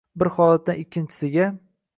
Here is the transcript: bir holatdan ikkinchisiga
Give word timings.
bir 0.21 0.29
holatdan 0.37 0.81
ikkinchisiga 0.85 1.51